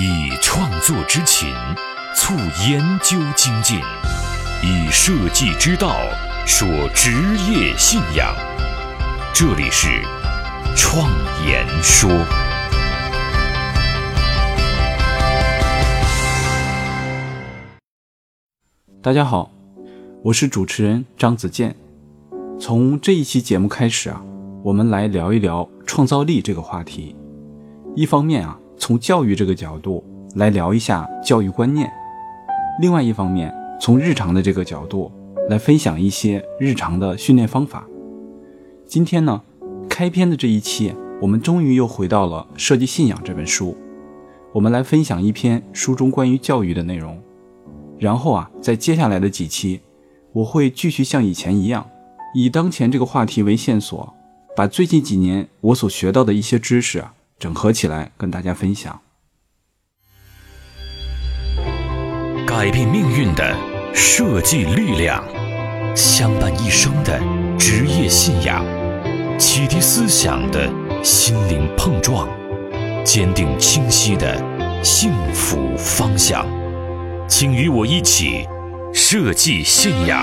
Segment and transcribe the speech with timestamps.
[0.00, 1.52] 以创作之情
[2.14, 2.32] 促
[2.70, 3.80] 研究精进，
[4.62, 5.96] 以设计之道
[6.46, 7.10] 说职
[7.50, 8.32] 业信仰。
[9.34, 9.88] 这里是
[10.76, 11.10] 创
[11.44, 12.08] 言说。
[19.02, 19.50] 大家好，
[20.22, 21.74] 我是主持人张子健。
[22.60, 24.22] 从这一期节目开始啊，
[24.62, 27.16] 我们来聊一聊创造力这个话题。
[27.96, 30.02] 一方面啊，从教育这个角度
[30.36, 31.86] 来聊一下教育观念；
[32.80, 35.10] 另外一方面，从日常的这个角度
[35.50, 37.86] 来分享一些日常的训练方法。
[38.86, 39.42] 今天呢，
[39.88, 43.76] 开篇的这一期，我们终于又回到了《设计信仰》这本书，
[44.52, 47.20] 我们来分享一篇书中关于教育的内容。
[47.98, 49.80] 然后啊，在接下来的几期，
[50.32, 51.84] 我会继续像以前一样，
[52.34, 54.14] 以当前这个话题为线索，
[54.54, 59.00] 把最近几年我所学到的一些知识啊，整合起来跟大家分享。
[62.46, 63.56] 改变命运的
[63.94, 65.22] 设计力量，
[65.94, 67.20] 相伴一生的
[67.58, 68.64] 职业信仰，
[69.38, 70.68] 启迪思想的
[71.04, 72.28] 心灵碰撞，
[73.04, 74.36] 坚定清晰的
[74.82, 76.44] 幸福方向。
[77.28, 78.48] 请与我一起
[78.92, 80.20] 设计信仰。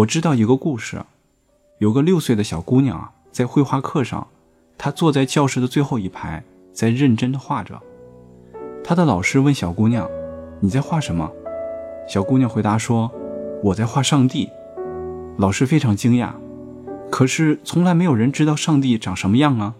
[0.00, 1.02] 我知道一个故事，
[1.78, 4.26] 有个六岁的小姑娘啊，在绘画课上，
[4.78, 7.78] 她坐在教室的最后一排，在认真的画着。
[8.82, 10.08] 她的老师问小姑娘
[10.60, 11.30] ：“你在画什么？”
[12.08, 13.10] 小姑娘回答说。
[13.62, 14.48] 我在画上帝，
[15.36, 16.30] 老师非常惊讶，
[17.10, 19.74] 可是从来没有人知道上帝长什么样啊！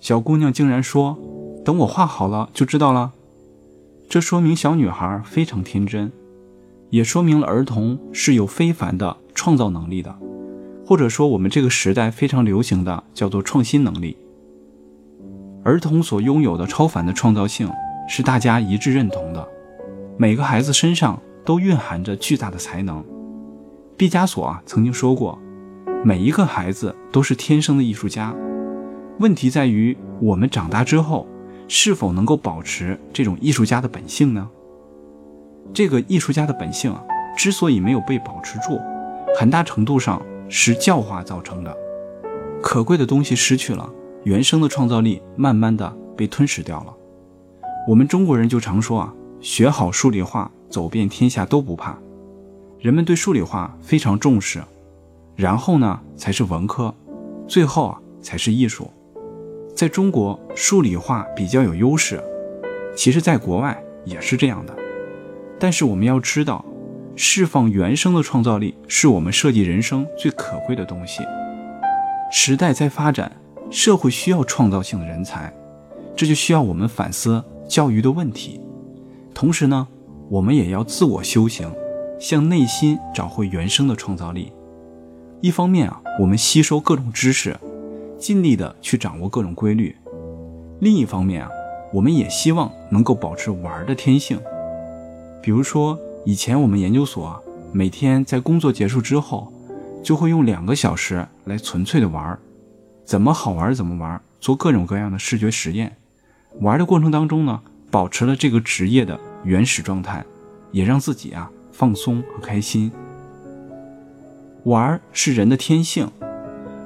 [0.00, 1.16] 小姑娘竟然说
[1.64, 3.12] ：“等我画好了就知道了。”
[4.10, 6.10] 这说明小女孩非常天真，
[6.92, 10.14] 也说明了儿童是有非凡的创造能力的，
[10.86, 14.16] 或者说我们这个时代非常流行的叫做创新能力。
[15.64, 17.68] 儿童所拥有的超凡的创造性
[18.08, 19.48] 是大家一致认同的，
[20.16, 21.20] 每个孩子身上。
[21.44, 23.04] 都蕴含着巨大的才能。
[23.96, 25.36] 毕加索啊曾经说过，
[26.04, 28.32] 每一个孩子都是天生的艺术家，
[29.18, 31.26] 问题在于我们长大之后
[31.66, 34.48] 是否能够保持这种艺术家的本性呢？
[35.74, 37.02] 这个艺术家的本性啊，
[37.36, 38.80] 之所以没有被保持住，
[39.38, 41.76] 很大程度上是教化造成的。
[42.62, 43.88] 可贵的东西失去了，
[44.24, 46.94] 原生的创造力慢慢的被吞噬掉了。
[47.88, 50.50] 我们中国人就常说啊，学好数理化。
[50.72, 51.98] 走遍天下都不怕，
[52.80, 54.62] 人们对数理化非常重视，
[55.36, 56.94] 然后呢才是文科，
[57.46, 58.90] 最后啊才是艺术。
[59.76, 62.24] 在中国，数理化比较有优势，
[62.96, 64.74] 其实在国外也是这样的。
[65.62, 66.64] 但是我们要知道，
[67.14, 71.22] 释放原生的创造力是我们设计人生最可贵的东西。
[72.32, 73.30] 时代在发展，
[73.70, 75.54] 社会需要创造性的人才，
[76.16, 78.60] 这就需要我们反思教育的问题，
[79.32, 79.86] 同时呢。
[80.28, 81.70] 我们也要自我修行，
[82.18, 84.50] 向内心找回原生的创造力。
[85.42, 87.54] 一方面啊，我们吸收各种知识，
[88.18, 89.94] 尽力的去掌握各种规律；
[90.80, 91.50] 另一方面啊，
[91.92, 94.40] 我们也希望能够保持玩的天性。
[95.42, 97.42] 比如说，以前我们研究所
[97.72, 99.52] 每天在工作结束之后，
[100.02, 102.38] 就会用两个小时来纯粹的玩，
[103.04, 105.96] 怎么好玩怎么玩，做各种各样的视觉实验。
[106.60, 107.60] 玩的过程当中呢，
[107.90, 109.18] 保持了这个职业的。
[109.44, 110.24] 原始状态，
[110.70, 112.92] 也让自己啊放松和开心。
[114.62, 116.08] 玩是人的天性，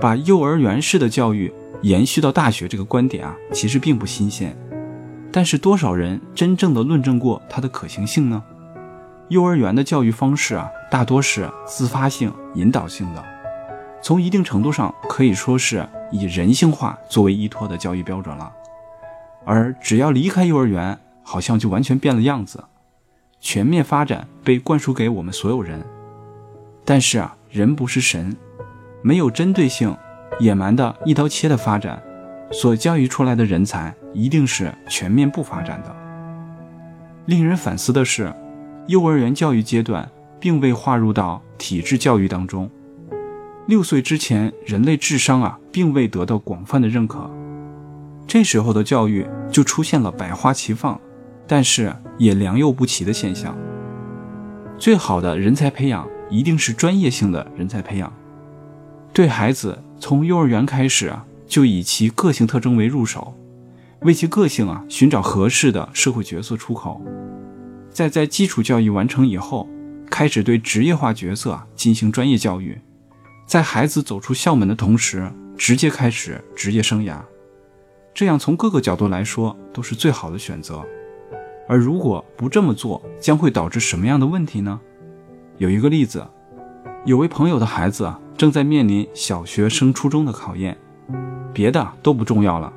[0.00, 4.56] 把幼儿园式的教育延续到大学这个观点啊，其实并不新鲜。
[5.30, 8.42] 但是多少人真正的论证过它的可行性呢？
[9.28, 13.22] 幼儿园的教育方式啊，大多是自发性、引导性的，
[14.00, 18.50] 从一定程度上可以说是以人性化作为依托的教育标准了。
[19.44, 22.64] 而只要离开幼儿园，好像就完全变了样子，
[23.38, 25.84] 全面发展被灌输给我们所有人。
[26.86, 28.34] 但是啊，人不是神，
[29.02, 29.94] 没有针对性、
[30.40, 32.02] 野蛮的一刀切的发展，
[32.50, 35.94] 所教育出来的人才一定是全面不发展的。
[37.26, 38.32] 令人反思的是，
[38.86, 40.08] 幼儿园教育阶段
[40.40, 42.70] 并未划入到体制教育当中。
[43.66, 47.30] 六岁之前，人类智商啊，并未得到广泛的认可。
[48.26, 51.00] 这时候的教育就出现了百花齐放。
[51.50, 53.56] 但是也良莠不齐的现象。
[54.76, 58.12] 最好的人才培养一定是专业性的人才培养。
[59.14, 63.34] 对孩子从幼儿园开始啊，就以其个性特征为入手，
[64.02, 67.02] 为其个性啊寻找合适的社会角色出口。
[67.90, 69.66] 再在基础教育完成以后，
[70.10, 72.78] 开始对职业化角色进行专业教育，
[73.46, 77.18] 在孩子走出校门的同时，直接开始职业生涯。
[78.14, 80.84] 这样从各个角度来说都是最好的选择。
[81.68, 84.80] 而如果不这么做，将会导致什么样的问题呢？
[85.56, 86.26] 有一个例子，
[87.04, 90.76] 有位朋友的孩子啊，正在面临小学升初中的考验，
[91.52, 92.72] 别的都不重要了，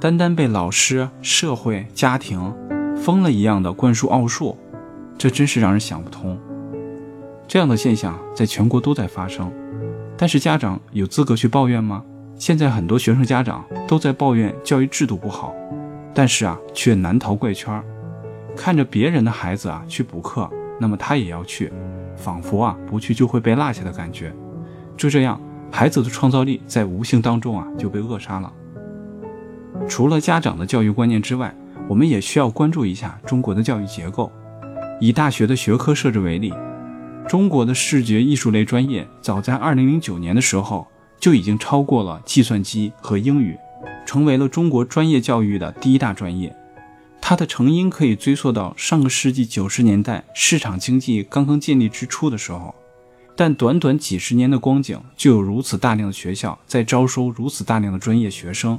[0.00, 2.54] 单单被老师、社会、家庭
[2.96, 4.56] 疯了一样的灌输奥数，
[5.18, 6.38] 这真是让人想不通。
[7.48, 9.52] 这样的现象在全国都在发生，
[10.16, 12.04] 但是家长有资格去抱怨吗？
[12.36, 15.52] 现在很多学生家长都在抱怨教育制度不好，
[16.14, 17.82] 但是啊，却难逃怪圈，
[18.56, 20.48] 看着别人的孩子啊去补课，
[20.80, 21.72] 那么他也要去。
[22.16, 24.30] 仿佛啊，不去就会被落下的感觉。
[24.96, 25.40] 就这样，
[25.70, 28.52] 孩子的创造力在无形当中啊就被扼杀了。
[29.88, 31.54] 除了家长的教育观念之外，
[31.88, 34.30] 我们也需要关注一下中国的教育结构。
[35.00, 36.52] 以大学的学科设置为例，
[37.26, 40.86] 中国的视觉艺术类专业早在2009年的时候
[41.18, 43.56] 就已经超过了计算机和英语，
[44.04, 46.54] 成为了中国专业教育的第一大专业。
[47.20, 52.74] 它的成因可以追溯到上个世纪九十年代市场经济刚刚建立之初的时候，
[53.36, 58.78] 但短短几十年的光景，就有如此大量的学校在招收如此大量的专业学生。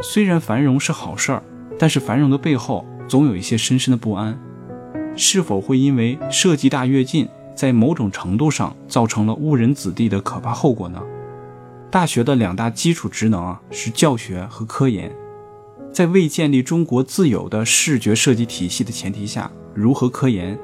[0.00, 1.42] 虽然繁荣是好事儿，
[1.78, 4.38] 但是繁荣的背后总有一些深深的不安。
[5.16, 11.00] 是否会因为设计大跃进，在某种程度上造成了误人子弟的可怕后果呢？
[11.90, 15.10] 大学的两大基础职能啊，是教学和科研。
[15.92, 20.58] 在未建立中国自有的视觉设计体系的前提下，如何科研？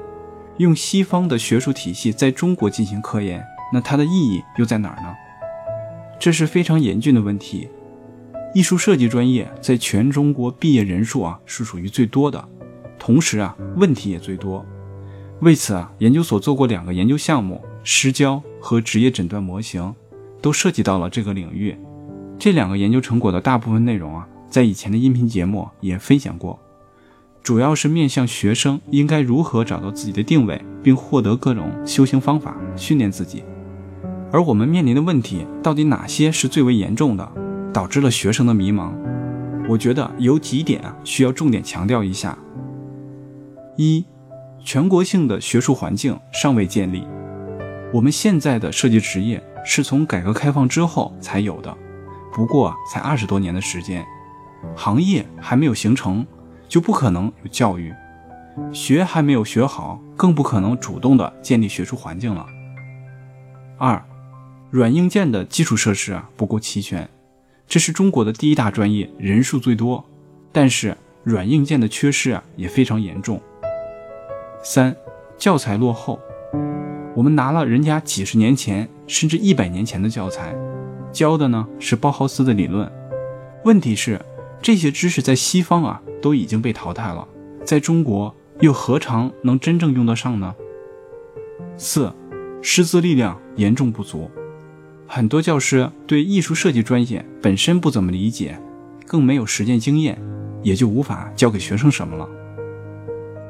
[0.57, 5.13] 用西方的学术体系在中国进行科研，那它的意义又在哪儿呢？
[6.19, 7.67] 这是非常严峻的问题。
[8.53, 12.47] 艺术设计专业在全中国毕业人数啊是属于最多的，
[12.99, 14.63] 同时啊问题也最多。
[15.41, 19.93] 为此啊，研究所做过两个研究项目，失焦和职业诊断模型，
[20.39, 21.75] 都涉及到了这个领域。
[22.37, 24.27] 这两个研究成果的大部分内容啊。
[24.49, 26.59] 在以前的音频节目也分享过，
[27.43, 33.43] 主要是面向学生应该如何找到自己的定位，并获得各种修行方法训练自己。
[34.31, 37.31] 而我们面临的问题到底哪些是最为严重的，
[37.73, 38.93] 导致了学生的迷茫？
[39.67, 42.37] 我觉得有几点啊需要重点强调一下：
[43.75, 44.05] 一，
[44.63, 47.05] 全国性的学术环境尚未建立。
[47.93, 51.77] 我们现在的设计职业是从改革开放之后才有的，
[52.33, 54.05] 不过才二十多年的时间。
[54.77, 56.25] 行业还没有形成，
[56.73, 57.93] 就不可能有教育；
[58.73, 62.47] 学还没有学好，更不可能主动的建立学术环境了。
[63.77, 64.03] 二，
[64.71, 67.07] 软硬件的基础设施啊不够齐全，
[67.67, 70.03] 这是中国的第一大专业，人数最多，
[70.51, 73.39] 但是软硬件的缺失啊也非常严重。
[74.63, 74.95] 三，
[75.37, 76.19] 教材落后，
[77.15, 80.55] 我们拿了人家几十年前甚至一百年前的教材，
[81.11, 82.91] 教的呢是包豪斯的理论，
[83.63, 84.19] 问题是。
[84.63, 87.27] 这些知识在西方啊都已经被淘汰了，
[87.65, 90.55] 在中国又何尝能真正用得上呢？
[91.75, 92.13] 四，
[92.61, 94.31] 师资力量严重不足，
[95.05, 98.57] 很多教师对艺术设计专业本身不怎么理解，
[99.05, 100.17] 更没有实践经验，
[100.61, 102.25] 也就无法教给学生什么了。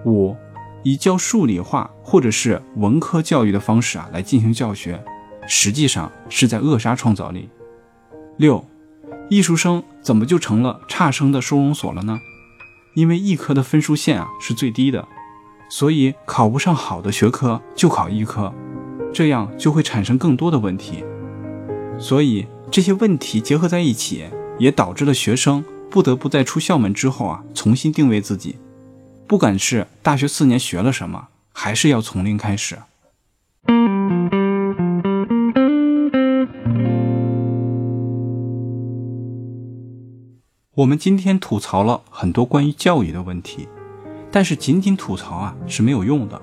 [0.06, 0.36] 五，
[0.83, 4.99] 以教数理化或者是文科教育的方式啊来进行教学，
[5.47, 7.47] 实际上是在扼杀创造力。
[8.38, 8.66] 六。
[9.30, 12.19] 艺术生怎么就成了差生的收容所了呢？
[12.94, 15.07] 因为艺科的分数线啊是最低的，
[15.69, 18.54] 所以考不上好的学科就考艺科，
[19.14, 21.04] 这样就会产生更多的问题。
[21.98, 24.26] 所以这些问题结合在一起，
[24.60, 28.57] 也导致了学生不得不在出校门之后啊重新定位自己，
[29.26, 32.78] 不管是大学四年学了什么，还是要从零开始。
[40.75, 43.68] 我们今天吐槽了很多关于教育的问题，
[44.31, 46.42] 但是仅仅吐槽啊是没有用的。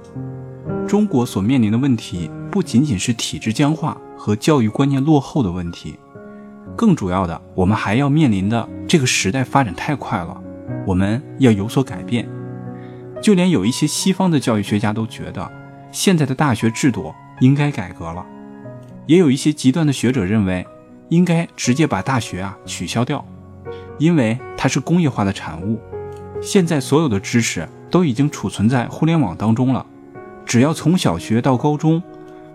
[0.86, 5.98] 中国所面临的问题不仅仅是体制僵化和教育观念落后的问题，
[6.76, 10.40] 更主要的，我们还要面临的这个时代发展太快了，
[10.86, 12.28] 我们要有所改变。
[13.20, 15.50] 就连有一些西方的教育学家都觉得，
[15.90, 18.24] 现在的大学制度应该改革了，
[19.06, 20.64] 也有一些极端的学者认为，
[21.08, 23.24] 应该直接把大学啊取消掉。
[24.00, 25.78] 因为它是工业化的产物，
[26.42, 29.86] 现在所有的知识都已经储存在互联网当中了。
[30.44, 32.02] 只要从小学到高中，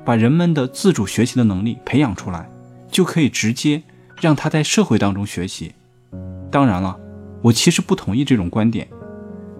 [0.04, 2.50] 把人们的自主学习的能力培养出来，
[2.90, 3.84] 就可以直接
[4.20, 5.74] 让他在社会当中学习。
[6.52, 6.98] 当然了，
[7.44, 8.88] 我其实不同意这种观点，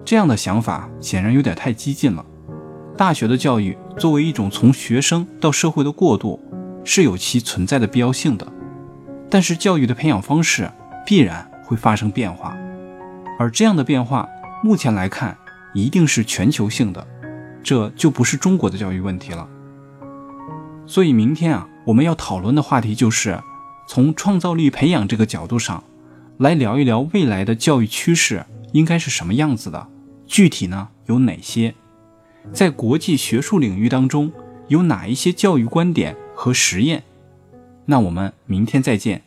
[0.04, 2.24] 这样的想法显然有点太激进了。
[2.96, 6.40] 大学的教育作为一种从学生到社会的过渡，
[6.82, 8.46] 是有其存在的必要性的。
[9.30, 10.70] 但是，教育的培养方式
[11.04, 12.56] 必然会发生变化，
[13.38, 14.28] 而这样的变化，
[14.62, 15.36] 目前来看，
[15.74, 17.04] 一定是全球性的，
[17.62, 19.48] 这就不是中国的教育问题了。
[20.86, 23.42] 所以，明天啊，我们要讨论的话题就是
[23.88, 25.82] 从创造力培养这个角度上，
[26.38, 29.88] 来聊一聊未来的教育趋势应该是什么样子的，
[30.24, 31.74] 具体呢有哪些？
[32.52, 34.30] 在国际学术领域当中，
[34.68, 37.02] 有哪一些教育观点和实验？
[37.86, 39.22] 那我们明天再见。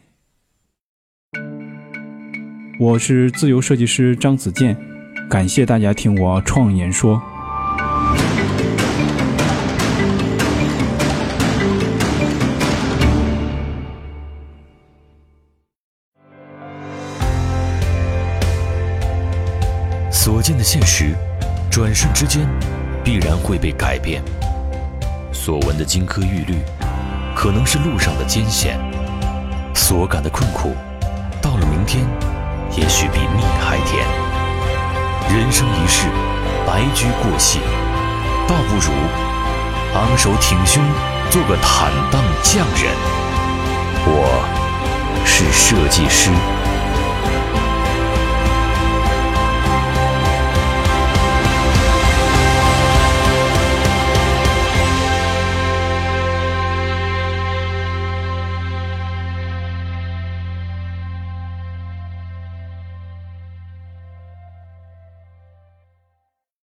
[2.80, 4.74] 我是自由设计师张子健，
[5.30, 7.22] 感谢大家听我创言说。
[20.10, 21.14] 所见的现实，
[21.70, 22.48] 转瞬之间。
[23.04, 24.24] 必然会被改变。
[25.34, 26.56] 所闻的金科玉律，
[27.36, 28.78] 可能是路上的艰险；
[29.76, 30.74] 所感的困苦，
[31.42, 32.06] 到了明天，
[32.76, 34.06] 也许比蜜还甜。
[35.30, 36.08] 人生一世，
[36.66, 37.60] 白驹过隙，
[38.48, 38.92] 倒不如
[39.96, 40.84] 昂首挺胸，
[41.30, 42.94] 做个坦荡匠人。
[44.06, 44.44] 我
[45.26, 46.30] 是设计师。